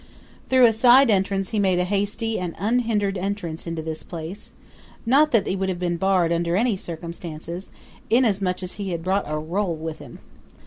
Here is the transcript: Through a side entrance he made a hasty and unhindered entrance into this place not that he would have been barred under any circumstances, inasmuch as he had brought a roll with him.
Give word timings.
Through 0.49 0.65
a 0.65 0.73
side 0.73 1.11
entrance 1.11 1.49
he 1.49 1.59
made 1.59 1.77
a 1.77 1.83
hasty 1.83 2.39
and 2.39 2.55
unhindered 2.57 3.19
entrance 3.19 3.67
into 3.67 3.83
this 3.83 4.01
place 4.01 4.51
not 5.05 5.29
that 5.31 5.45
he 5.45 5.55
would 5.55 5.69
have 5.69 5.77
been 5.77 5.97
barred 5.97 6.31
under 6.31 6.55
any 6.57 6.75
circumstances, 6.75 7.69
inasmuch 8.09 8.63
as 8.63 8.73
he 8.81 8.89
had 8.93 9.03
brought 9.03 9.31
a 9.31 9.37
roll 9.37 9.75
with 9.75 9.99
him. 9.99 10.17